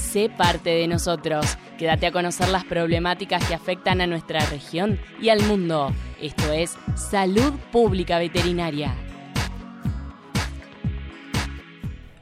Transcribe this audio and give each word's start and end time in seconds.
Sé 0.00 0.28
parte 0.28 0.70
de 0.70 0.88
nosotros. 0.88 1.56
Quédate 1.78 2.06
a 2.06 2.10
conocer 2.10 2.48
las 2.48 2.64
problemáticas 2.64 3.46
que 3.46 3.54
afectan 3.54 4.00
a 4.00 4.08
nuestra 4.08 4.40
región 4.46 4.98
y 5.20 5.28
al 5.28 5.40
mundo. 5.42 5.92
Esto 6.20 6.50
es 6.52 6.76
Salud 6.96 7.52
Pública 7.70 8.18
Veterinaria. 8.18 8.92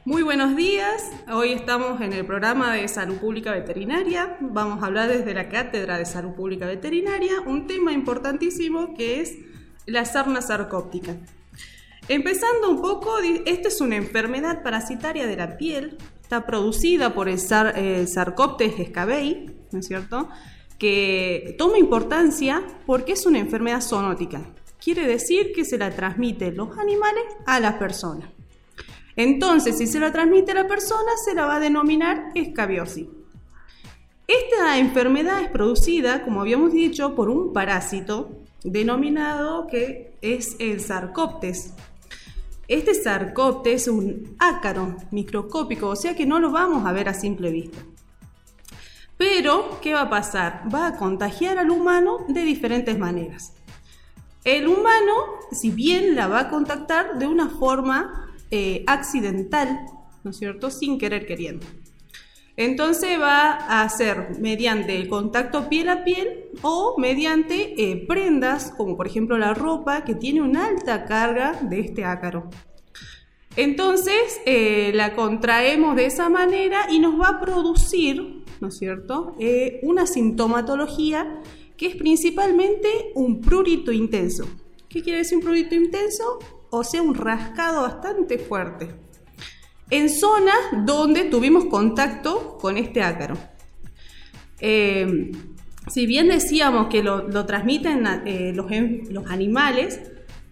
Muy 0.05 0.21
buenos 0.21 0.55
días, 0.55 1.11
hoy 1.31 1.53
estamos 1.53 2.01
en 2.01 2.13
el 2.13 2.25
programa 2.25 2.73
de 2.73 2.87
Salud 2.87 3.17
Pública 3.17 3.51
Veterinaria. 3.53 4.37
Vamos 4.39 4.83
a 4.83 4.87
hablar 4.87 5.07
desde 5.09 5.33
la 5.33 5.49
Cátedra 5.49 5.97
de 5.97 6.05
Salud 6.05 6.33
Pública 6.33 6.67
Veterinaria 6.67 7.41
un 7.45 7.65
tema 7.65 7.91
importantísimo 7.91 8.93
que 8.93 9.21
es 9.21 9.37
la 9.85 10.05
sarna 10.05 10.41
sarcóptica. 10.41 11.15
Empezando 12.09 12.71
un 12.71 12.81
poco, 12.81 13.19
esta 13.45 13.67
es 13.67 13.81
una 13.81 13.95
enfermedad 13.95 14.63
parasitaria 14.63 15.27
de 15.27 15.37
la 15.37 15.57
piel, 15.57 15.95
está 16.19 16.43
producida 16.47 17.13
por 17.13 17.29
el, 17.29 17.37
Sarcoptes 17.37 18.79
escabei, 18.79 19.45
¿no 19.71 19.77
es 19.77 19.85
cierto? 19.85 20.27
Que 20.79 21.55
toma 21.59 21.77
importancia 21.77 22.63
porque 22.87 23.11
es 23.11 23.27
una 23.27 23.37
enfermedad 23.37 23.81
zoonótica. 23.81 24.41
Quiere 24.83 25.05
decir 25.05 25.51
que 25.53 25.63
se 25.63 25.77
la 25.77 25.91
transmiten 25.91 26.57
los 26.57 26.75
animales 26.79 27.25
a 27.45 27.59
las 27.59 27.75
personas. 27.75 28.27
Entonces, 29.15 29.77
si 29.77 29.85
se 29.85 29.99
la 29.99 30.11
transmite 30.11 30.53
a 30.53 30.55
la 30.55 30.67
persona, 30.67 31.11
se 31.23 31.35
la 31.35 31.45
va 31.45 31.57
a 31.57 31.59
denominar 31.59 32.31
escabiosis. 32.33 33.05
Esta 34.25 34.79
enfermedad 34.79 35.43
es 35.43 35.49
producida, 35.49 36.23
como 36.23 36.41
habíamos 36.41 36.73
dicho, 36.73 37.13
por 37.13 37.29
un 37.29 37.53
parásito 37.53 38.31
denominado 38.63 39.67
que 39.67 40.17
es 40.21 40.55
el 40.57 40.79
Sarcoptes 40.81 41.75
este 42.69 42.93
sarcopte 42.93 43.73
es 43.73 43.87
un 43.87 44.35
ácaro 44.37 44.95
microscópico, 45.09 45.87
o 45.87 45.95
sea 45.95 46.15
que 46.15 46.27
no 46.27 46.39
lo 46.39 46.51
vamos 46.51 46.85
a 46.85 46.91
ver 46.91 47.09
a 47.09 47.15
simple 47.15 47.51
vista. 47.51 47.79
Pero, 49.17 49.79
¿qué 49.81 49.95
va 49.95 50.01
a 50.03 50.09
pasar? 50.09 50.63
Va 50.73 50.87
a 50.87 50.95
contagiar 50.95 51.57
al 51.57 51.71
humano 51.71 52.19
de 52.27 52.43
diferentes 52.43 52.97
maneras. 52.97 53.53
El 54.43 54.67
humano, 54.67 55.13
si 55.51 55.71
bien 55.71 56.15
la 56.15 56.27
va 56.27 56.41
a 56.41 56.49
contactar 56.49 57.17
de 57.17 57.25
una 57.25 57.49
forma 57.49 58.31
eh, 58.51 58.83
accidental, 58.85 59.87
¿no 60.23 60.31
es 60.31 60.37
cierto? 60.37 60.69
Sin 60.69 60.99
querer 60.99 61.25
queriendo. 61.25 61.65
Entonces 62.59 63.17
va 63.17 63.51
a 63.53 63.87
ser 63.87 64.37
mediante 64.41 64.93
el 64.93 65.07
contacto 65.07 65.69
piel 65.69 65.87
a 65.87 66.03
piel 66.03 66.49
o 66.61 66.95
mediante 66.97 67.73
eh, 67.81 68.05
prendas, 68.05 68.73
como 68.75 68.97
por 68.97 69.07
ejemplo 69.07 69.37
la 69.37 69.53
ropa, 69.53 70.03
que 70.03 70.13
tiene 70.13 70.41
una 70.41 70.67
alta 70.67 71.05
carga 71.05 71.57
de 71.61 71.79
este 71.79 72.03
ácaro. 72.03 72.49
Entonces 73.55 74.41
eh, 74.45 74.91
la 74.93 75.15
contraemos 75.15 75.95
de 75.95 76.07
esa 76.07 76.27
manera 76.27 76.87
y 76.91 76.99
nos 76.99 77.17
va 77.17 77.29
a 77.29 77.39
producir, 77.39 78.43
¿no 78.59 78.67
es 78.67 78.77
cierto?, 78.77 79.37
eh, 79.39 79.79
una 79.83 80.05
sintomatología 80.05 81.39
que 81.77 81.87
es 81.87 81.95
principalmente 81.95 82.89
un 83.15 83.39
prurito 83.39 83.93
intenso. 83.93 84.43
¿Qué 84.89 85.01
quiere 85.01 85.19
decir 85.19 85.37
un 85.37 85.45
prurito 85.45 85.75
intenso? 85.75 86.39
O 86.71 86.83
sea, 86.83 87.01
un 87.01 87.15
rascado 87.15 87.83
bastante 87.83 88.37
fuerte 88.37 89.08
en 89.89 90.09
zonas 90.09 90.57
donde 90.85 91.25
tuvimos 91.25 91.65
contacto 91.65 92.57
con 92.59 92.77
este 92.77 93.01
ácaro. 93.01 93.35
Eh, 94.59 95.31
si 95.87 96.05
bien 96.05 96.27
decíamos 96.27 96.87
que 96.87 97.01
lo, 97.01 97.45
transmiten 97.45 98.05
eh, 98.25 98.53
los, 98.53 98.67
animales, 99.29 99.99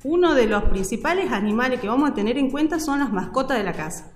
uno 0.03 0.33
de 0.33 0.47
los 0.47 0.63
principales 0.65 1.31
animales 1.31 1.79
que 1.79 1.87
vamos 1.87 2.09
a 2.09 2.13
tener 2.13 2.37
en 2.37 2.49
cuenta 2.49 2.79
son 2.79 2.99
las 2.99 3.11
mascotas 3.13 3.57
de 3.57 3.63
la 3.63 3.73
casa. 3.73 4.11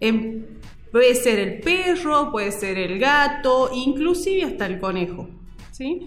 Em, 0.00 0.44
puede 0.92 1.14
ser 1.14 1.38
el 1.38 1.60
perro, 1.60 2.30
puede 2.30 2.52
ser 2.52 2.78
el 2.78 2.98
gato, 2.98 3.70
inclusive 3.72 4.44
hasta 4.44 4.66
el 4.66 4.78
conejo. 4.78 5.28
¿sí? 5.72 6.06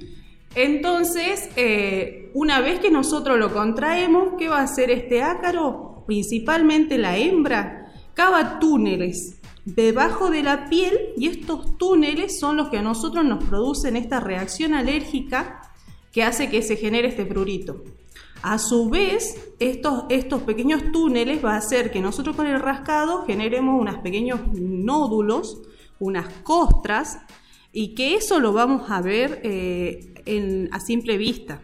Entonces, 0.54 1.50
eh, 1.56 2.30
una 2.34 2.60
vez 2.60 2.80
que 2.80 2.92
nosotros 2.92 3.40
lo 3.40 3.52
contraemos, 3.54 4.34
¿qué 4.38 4.50
va 4.50 4.60
a 4.60 4.64
hacer 4.64 4.92
este 4.92 5.24
ácaro? 5.24 6.04
Principalmente 6.06 6.98
la 6.98 7.18
hembra 7.18 7.81
cava 8.14 8.60
túneles 8.60 9.42
debajo 9.66 10.30
de 10.30 10.44
la 10.44 10.70
piel 10.70 11.14
y 11.18 11.28
estos 11.28 11.78
túneles 11.78 12.40
son 12.40 12.58
los 12.58 12.70
que 12.70 12.78
a 12.78 12.82
nosotros 12.82 13.24
nos 13.26 13.44
producen 13.44 13.96
esta 13.96 14.20
reacción 14.20 14.74
alérgica 14.74 15.62
que 16.12 16.24
hace 16.24 16.50
que 16.50 16.62
se 16.62 16.76
genere 16.76 17.10
este 17.10 17.26
prurito. 17.26 17.84
A 18.42 18.58
su 18.58 18.90
vez, 18.90 19.54
estos, 19.60 20.06
estos 20.10 20.42
pequeños 20.42 20.92
túneles 20.92 21.46
va 21.46 21.54
a 21.54 21.58
hacer 21.58 21.92
que 21.92 22.02
nosotros 22.02 22.36
con 22.36 22.48
el 22.48 22.60
rascado 22.60 23.24
generemos 23.26 23.80
unos 23.80 24.00
pequeños 24.00 24.42
nódulos, 24.54 25.62
unas 26.00 26.28
costras, 26.44 27.20
y 27.72 27.94
que 27.94 28.16
eso 28.16 28.40
lo 28.40 28.52
vamos 28.52 28.90
a 28.90 29.02
ver 29.02 29.42
eh, 29.44 30.68
a 30.72 30.80
simple 30.80 31.18
vista. 31.18 31.62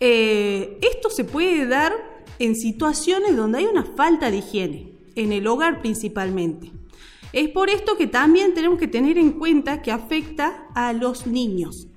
Eh, 0.00 0.78
esto 0.82 1.08
se 1.10 1.24
puede 1.24 1.66
dar 1.66 1.92
en 2.38 2.56
situaciones 2.56 3.36
donde 3.36 3.58
hay 3.58 3.64
una 3.66 3.84
falta 3.84 4.30
de 4.30 4.38
higiene 4.38 4.95
en 5.16 5.32
el 5.32 5.46
hogar 5.46 5.80
principalmente. 5.80 6.70
Es 7.32 7.48
por 7.48 7.68
esto 7.68 7.96
que 7.96 8.06
también 8.06 8.54
tenemos 8.54 8.78
que 8.78 8.88
tener 8.88 9.18
en 9.18 9.32
cuenta 9.32 9.82
que 9.82 9.90
afecta 9.90 10.68
a 10.74 10.92
los 10.92 11.26
niños. 11.26 11.88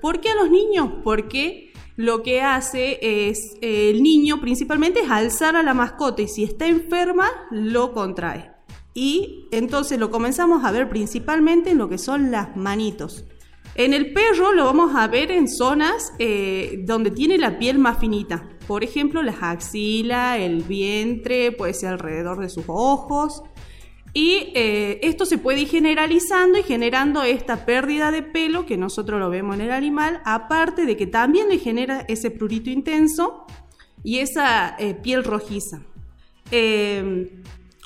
¿Por 0.00 0.20
qué 0.20 0.28
a 0.30 0.34
los 0.34 0.50
niños? 0.50 0.90
Porque 1.02 1.72
lo 1.96 2.22
que 2.22 2.42
hace 2.42 2.98
es 3.00 3.56
el 3.60 4.02
niño 4.02 4.40
principalmente 4.40 5.00
es 5.00 5.10
alzar 5.10 5.56
a 5.56 5.62
la 5.62 5.74
mascota 5.74 6.22
y 6.22 6.28
si 6.28 6.44
está 6.44 6.66
enferma 6.66 7.28
lo 7.50 7.92
contrae. 7.92 8.50
Y 8.94 9.48
entonces 9.50 9.98
lo 9.98 10.10
comenzamos 10.10 10.64
a 10.64 10.70
ver 10.70 10.88
principalmente 10.88 11.70
en 11.70 11.78
lo 11.78 11.88
que 11.88 11.98
son 11.98 12.30
las 12.30 12.56
manitos. 12.56 13.24
En 13.74 13.92
el 13.92 14.12
perro 14.12 14.52
lo 14.52 14.64
vamos 14.64 14.94
a 14.94 15.08
ver 15.08 15.32
en 15.32 15.48
zonas 15.48 16.12
eh, 16.20 16.82
donde 16.84 17.10
tiene 17.10 17.38
la 17.38 17.58
piel 17.58 17.78
más 17.78 17.98
finita. 17.98 18.48
Por 18.66 18.84
ejemplo, 18.84 19.22
las 19.22 19.42
axilas, 19.42 20.38
el 20.38 20.62
vientre, 20.62 21.52
puede 21.52 21.74
ser 21.74 21.90
alrededor 21.90 22.40
de 22.40 22.48
sus 22.48 22.64
ojos. 22.68 23.42
Y 24.12 24.52
eh, 24.54 25.00
esto 25.02 25.26
se 25.26 25.38
puede 25.38 25.62
ir 25.62 25.68
generalizando 25.68 26.58
y 26.58 26.62
generando 26.62 27.22
esta 27.24 27.66
pérdida 27.66 28.12
de 28.12 28.22
pelo 28.22 28.64
que 28.64 28.76
nosotros 28.76 29.18
lo 29.18 29.28
vemos 29.28 29.56
en 29.56 29.62
el 29.62 29.72
animal, 29.72 30.20
aparte 30.24 30.86
de 30.86 30.96
que 30.96 31.06
también 31.06 31.48
le 31.48 31.58
genera 31.58 32.04
ese 32.08 32.30
prurito 32.30 32.70
intenso 32.70 33.44
y 34.04 34.18
esa 34.18 34.76
eh, 34.78 34.94
piel 34.94 35.24
rojiza. 35.24 35.82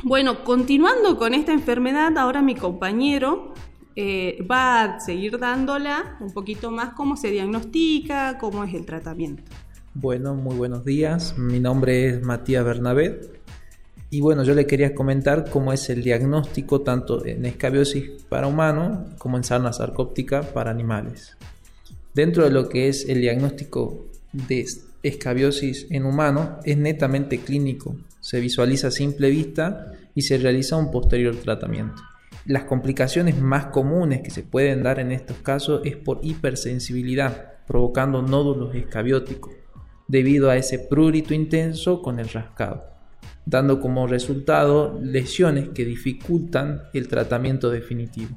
bueno, 0.04 0.44
continuando 0.44 1.16
con 1.16 1.32
esta 1.32 1.52
enfermedad, 1.52 2.18
ahora 2.18 2.42
mi 2.42 2.54
compañero 2.54 3.54
eh, 4.00 4.46
va 4.48 4.84
a 4.84 5.00
seguir 5.00 5.40
dándola 5.40 6.18
un 6.20 6.32
poquito 6.32 6.70
más 6.70 6.90
cómo 6.90 7.16
se 7.16 7.32
diagnostica, 7.32 8.38
cómo 8.38 8.62
es 8.62 8.72
el 8.72 8.86
tratamiento. 8.86 9.42
Bueno, 10.00 10.36
muy 10.36 10.54
buenos 10.54 10.84
días. 10.84 11.36
Mi 11.36 11.58
nombre 11.58 12.06
es 12.06 12.22
Matías 12.22 12.64
Bernabé. 12.64 13.20
Y 14.10 14.20
bueno, 14.20 14.44
yo 14.44 14.54
le 14.54 14.64
quería 14.64 14.94
comentar 14.94 15.50
cómo 15.50 15.72
es 15.72 15.90
el 15.90 16.04
diagnóstico 16.04 16.82
tanto 16.82 17.26
en 17.26 17.44
escabiosis 17.44 18.08
para 18.28 18.46
humanos 18.46 19.08
como 19.18 19.36
en 19.36 19.42
sarna 19.42 19.72
sarcóptica 19.72 20.42
para 20.42 20.70
animales. 20.70 21.36
Dentro 22.14 22.44
de 22.44 22.52
lo 22.52 22.68
que 22.68 22.86
es 22.86 23.08
el 23.08 23.22
diagnóstico 23.22 24.06
de 24.32 24.66
escabiosis 25.02 25.88
en 25.90 26.04
humano 26.04 26.60
es 26.62 26.78
netamente 26.78 27.40
clínico, 27.40 27.96
se 28.20 28.38
visualiza 28.38 28.88
a 28.88 28.92
simple 28.92 29.30
vista 29.30 29.94
y 30.14 30.22
se 30.22 30.38
realiza 30.38 30.76
un 30.76 30.92
posterior 30.92 31.34
tratamiento. 31.34 32.00
Las 32.46 32.66
complicaciones 32.66 33.36
más 33.40 33.66
comunes 33.66 34.20
que 34.22 34.30
se 34.30 34.44
pueden 34.44 34.84
dar 34.84 35.00
en 35.00 35.10
estos 35.10 35.38
casos 35.38 35.80
es 35.84 35.96
por 35.96 36.20
hipersensibilidad, 36.22 37.54
provocando 37.66 38.22
nódulos 38.22 38.76
escabióticos, 38.76 39.54
debido 40.08 40.50
a 40.50 40.56
ese 40.56 40.78
prurito 40.78 41.34
intenso 41.34 42.02
con 42.02 42.18
el 42.18 42.28
rascado, 42.28 42.84
dando 43.46 43.80
como 43.80 44.06
resultado 44.06 44.98
lesiones 45.00 45.68
que 45.68 45.84
dificultan 45.84 46.82
el 46.94 47.08
tratamiento 47.08 47.70
definitivo. 47.70 48.36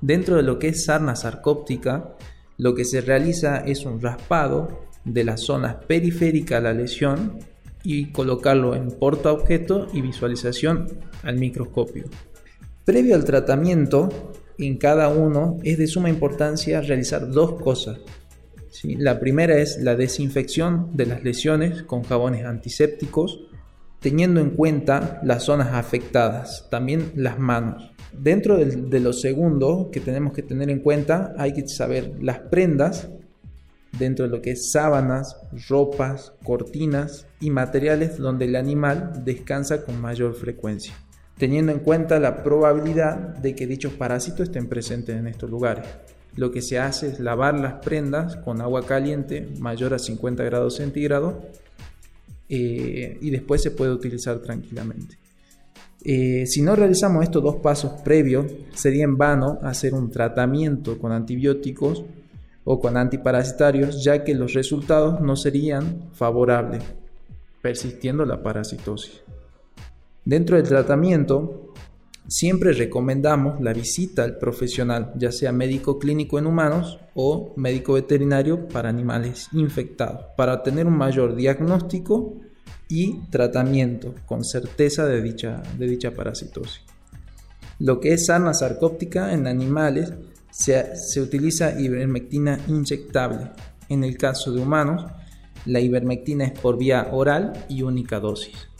Dentro 0.00 0.36
de 0.36 0.42
lo 0.42 0.58
que 0.58 0.68
es 0.68 0.84
sarna 0.84 1.14
sarcóptica, 1.14 2.16
lo 2.58 2.74
que 2.74 2.84
se 2.84 3.00
realiza 3.02 3.58
es 3.58 3.84
un 3.84 4.00
raspado 4.00 4.86
de 5.04 5.24
las 5.24 5.42
zonas 5.42 5.76
periféricas 5.86 6.58
a 6.58 6.62
la 6.62 6.72
lesión 6.72 7.38
y 7.84 8.12
colocarlo 8.12 8.74
en 8.74 8.88
porta 8.90 9.32
objeto 9.32 9.88
y 9.92 10.00
visualización 10.00 10.86
al 11.22 11.38
microscopio. 11.38 12.04
Previo 12.84 13.14
al 13.14 13.24
tratamiento, 13.24 14.32
en 14.58 14.76
cada 14.76 15.08
uno 15.08 15.58
es 15.62 15.78
de 15.78 15.86
suma 15.86 16.08
importancia 16.08 16.80
realizar 16.80 17.30
dos 17.30 17.60
cosas. 17.60 17.98
La 18.84 19.20
primera 19.20 19.58
es 19.58 19.78
la 19.82 19.96
desinfección 19.96 20.96
de 20.96 21.06
las 21.06 21.22
lesiones 21.22 21.82
con 21.82 22.02
jabones 22.02 22.44
antisépticos, 22.44 23.40
teniendo 24.00 24.40
en 24.40 24.50
cuenta 24.50 25.20
las 25.22 25.44
zonas 25.44 25.74
afectadas, 25.74 26.68
también 26.70 27.12
las 27.14 27.38
manos. 27.38 27.92
Dentro 28.12 28.56
de, 28.56 28.66
de 28.66 29.00
lo 29.00 29.12
segundo 29.12 29.90
que 29.92 30.00
tenemos 30.00 30.32
que 30.32 30.42
tener 30.42 30.70
en 30.70 30.80
cuenta, 30.80 31.34
hay 31.38 31.52
que 31.52 31.68
saber 31.68 32.14
las 32.20 32.38
prendas, 32.40 33.08
dentro 33.98 34.24
de 34.24 34.30
lo 34.30 34.40
que 34.40 34.52
es 34.52 34.72
sábanas, 34.72 35.36
ropas, 35.68 36.32
cortinas 36.42 37.26
y 37.40 37.50
materiales 37.50 38.16
donde 38.16 38.46
el 38.46 38.56
animal 38.56 39.22
descansa 39.24 39.84
con 39.84 40.00
mayor 40.00 40.34
frecuencia. 40.34 40.94
teniendo 41.38 41.72
en 41.72 41.80
cuenta 41.80 42.20
la 42.20 42.42
probabilidad 42.42 43.16
de 43.16 43.54
que 43.54 43.66
dichos 43.66 43.92
parásitos 43.94 44.42
estén 44.42 44.68
presentes 44.68 45.16
en 45.16 45.26
estos 45.26 45.50
lugares. 45.50 45.86
Lo 46.36 46.50
que 46.50 46.62
se 46.62 46.78
hace 46.78 47.08
es 47.08 47.20
lavar 47.20 47.58
las 47.58 47.74
prendas 47.74 48.36
con 48.36 48.60
agua 48.60 48.86
caliente 48.86 49.48
mayor 49.58 49.94
a 49.94 49.98
50 49.98 50.42
grados 50.44 50.76
centígrados 50.76 51.34
eh, 52.48 53.18
y 53.20 53.30
después 53.30 53.62
se 53.62 53.70
puede 53.70 53.92
utilizar 53.92 54.38
tranquilamente. 54.38 55.18
Eh, 56.04 56.46
si 56.46 56.62
no 56.62 56.74
realizamos 56.74 57.22
estos 57.22 57.42
dos 57.42 57.56
pasos 57.56 57.92
previos, 58.02 58.46
sería 58.74 59.04
en 59.04 59.16
vano 59.16 59.58
hacer 59.62 59.94
un 59.94 60.10
tratamiento 60.10 60.98
con 60.98 61.12
antibióticos 61.12 62.02
o 62.64 62.80
con 62.80 62.96
antiparasitarios, 62.96 64.02
ya 64.02 64.24
que 64.24 64.34
los 64.34 64.54
resultados 64.54 65.20
no 65.20 65.36
serían 65.36 66.10
favorables, 66.12 66.82
persistiendo 67.60 68.24
la 68.24 68.42
parasitosis. 68.42 69.22
Dentro 70.24 70.56
del 70.56 70.66
tratamiento, 70.66 71.71
siempre 72.28 72.72
recomendamos 72.72 73.60
la 73.60 73.72
visita 73.72 74.24
al 74.24 74.38
profesional, 74.38 75.12
ya 75.16 75.32
sea 75.32 75.52
médico 75.52 75.98
clínico 75.98 76.38
en 76.38 76.46
humanos 76.46 76.98
o 77.14 77.52
médico 77.56 77.94
veterinario 77.94 78.68
para 78.68 78.88
animales 78.88 79.48
infectados, 79.52 80.26
para 80.36 80.62
tener 80.62 80.86
un 80.86 80.96
mayor 80.96 81.34
diagnóstico 81.34 82.40
y 82.88 83.20
tratamiento 83.30 84.14
con 84.26 84.44
certeza 84.44 85.06
de 85.06 85.22
dicha, 85.22 85.62
de 85.78 85.86
dicha 85.86 86.12
parasitosis. 86.12 86.82
Lo 87.78 88.00
que 88.00 88.12
es 88.12 88.26
sarna 88.26 88.54
sarcóptica 88.54 89.32
en 89.32 89.46
animales 89.46 90.12
se, 90.50 90.96
se 90.96 91.20
utiliza 91.20 91.80
ivermectina 91.80 92.60
inyectable. 92.68 93.50
En 93.88 94.04
el 94.04 94.16
caso 94.16 94.52
de 94.52 94.60
humanos, 94.60 95.04
la 95.66 95.80
ivermectina 95.80 96.44
es 96.44 96.52
por 96.52 96.78
vía 96.78 97.08
oral 97.12 97.52
y 97.68 97.82
única 97.82 98.20
dosis. 98.20 98.71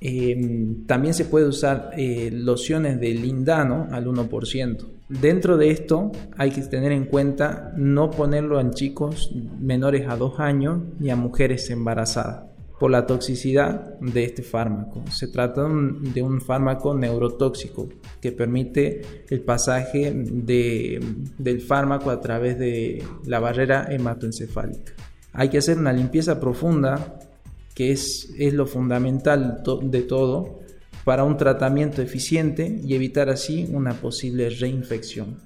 Em, 0.00 0.86
también 0.86 1.14
se 1.14 1.24
puede 1.24 1.46
usar 1.46 1.90
eh, 1.96 2.30
lociones 2.32 3.00
de 3.00 3.10
lindano 3.14 3.88
al 3.90 4.06
1%. 4.06 4.86
Dentro 5.08 5.56
de 5.56 5.70
esto 5.70 6.12
hay 6.36 6.50
que 6.50 6.60
tener 6.62 6.92
en 6.92 7.06
cuenta 7.06 7.72
no 7.76 8.10
ponerlo 8.10 8.60
en 8.60 8.70
chicos 8.72 9.34
menores 9.58 10.06
a 10.08 10.16
2 10.16 10.38
años 10.38 10.80
ni 11.00 11.10
a 11.10 11.16
mujeres 11.16 11.70
embarazadas 11.70 12.48
por 12.78 12.90
la 12.90 13.06
toxicidad 13.06 13.98
de 13.98 14.24
este 14.24 14.42
fármaco. 14.42 15.02
Se 15.10 15.26
trata 15.26 15.62
de 15.62 16.22
un 16.22 16.40
fármaco 16.40 16.94
neurotóxico 16.94 17.88
que 18.20 18.30
permite 18.30 19.02
el 19.28 19.40
pasaje 19.40 20.12
del 20.14 21.60
fármaco 21.60 22.10
a 22.10 22.20
través 22.20 22.58
de 22.58 23.02
la 23.24 23.40
barrera 23.40 23.88
hematoencefálica. 23.90 24.92
Hay 25.32 25.48
que 25.48 25.58
hacer 25.58 25.76
una 25.76 25.92
limpieza 25.92 26.38
profunda 26.38 27.18
que 27.78 27.92
es, 27.92 28.34
es 28.36 28.54
lo 28.54 28.66
fundamental 28.66 29.62
de 29.82 30.02
todo 30.02 30.58
para 31.04 31.22
un 31.22 31.36
tratamiento 31.36 32.02
eficiente 32.02 32.80
y 32.82 32.96
evitar 32.96 33.28
así 33.28 33.68
una 33.72 33.94
posible 33.94 34.50
reinfección. 34.50 35.36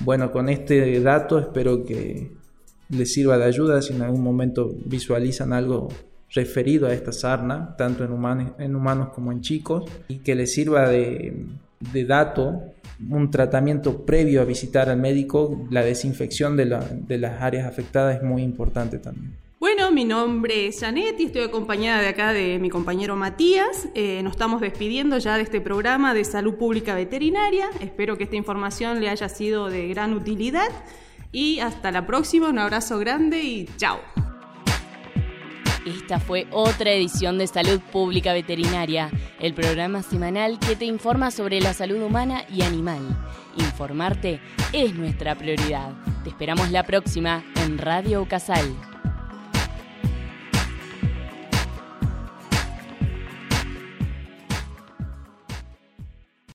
Bueno, 0.00 0.32
con 0.32 0.48
este 0.48 0.98
dato 1.00 1.38
espero 1.38 1.84
que 1.84 2.32
les 2.88 3.12
sirva 3.12 3.36
de 3.36 3.44
ayuda 3.44 3.82
si 3.82 3.92
en 3.92 4.00
algún 4.00 4.22
momento 4.22 4.74
visualizan 4.86 5.52
algo 5.52 5.88
referido 6.30 6.86
a 6.86 6.94
esta 6.94 7.12
sarna, 7.12 7.76
tanto 7.76 8.02
en 8.02 8.12
humanos, 8.12 8.52
en 8.58 8.76
humanos 8.76 9.10
como 9.14 9.30
en 9.30 9.42
chicos, 9.42 9.84
y 10.08 10.20
que 10.20 10.34
les 10.34 10.54
sirva 10.54 10.88
de, 10.88 11.36
de 11.92 12.04
dato 12.06 12.62
un 13.10 13.30
tratamiento 13.30 14.06
previo 14.06 14.40
a 14.40 14.46
visitar 14.46 14.88
al 14.88 14.98
médico, 14.98 15.66
la 15.70 15.82
desinfección 15.82 16.56
de, 16.56 16.64
la, 16.64 16.78
de 16.78 17.18
las 17.18 17.42
áreas 17.42 17.68
afectadas 17.68 18.16
es 18.16 18.22
muy 18.22 18.42
importante 18.42 18.98
también. 18.98 19.43
Bueno, 19.64 19.90
mi 19.90 20.04
nombre 20.04 20.66
es 20.66 20.80
Janet 20.80 21.18
y 21.18 21.24
estoy 21.24 21.44
acompañada 21.44 22.02
de 22.02 22.08
acá 22.08 22.34
de 22.34 22.58
mi 22.58 22.68
compañero 22.68 23.16
Matías. 23.16 23.88
Eh, 23.94 24.20
nos 24.22 24.32
estamos 24.32 24.60
despidiendo 24.60 25.16
ya 25.16 25.38
de 25.38 25.42
este 25.42 25.58
programa 25.62 26.12
de 26.12 26.22
salud 26.26 26.56
pública 26.56 26.94
veterinaria. 26.94 27.70
Espero 27.80 28.18
que 28.18 28.24
esta 28.24 28.36
información 28.36 29.00
le 29.00 29.08
haya 29.08 29.26
sido 29.30 29.70
de 29.70 29.88
gran 29.88 30.12
utilidad. 30.12 30.68
Y 31.32 31.60
hasta 31.60 31.90
la 31.92 32.06
próxima, 32.06 32.50
un 32.50 32.58
abrazo 32.58 32.98
grande 32.98 33.42
y 33.42 33.66
chao. 33.78 34.00
Esta 35.86 36.20
fue 36.20 36.46
otra 36.50 36.92
edición 36.92 37.38
de 37.38 37.46
Salud 37.46 37.80
Pública 37.90 38.34
Veterinaria, 38.34 39.10
el 39.40 39.54
programa 39.54 40.02
semanal 40.02 40.58
que 40.58 40.76
te 40.76 40.84
informa 40.84 41.30
sobre 41.30 41.62
la 41.62 41.72
salud 41.72 42.02
humana 42.02 42.44
y 42.52 42.60
animal. 42.60 43.00
Informarte 43.56 44.40
es 44.74 44.94
nuestra 44.94 45.34
prioridad. 45.36 45.94
Te 46.22 46.28
esperamos 46.28 46.70
la 46.70 46.82
próxima 46.82 47.42
en 47.56 47.78
Radio 47.78 48.28
Casal. 48.28 48.93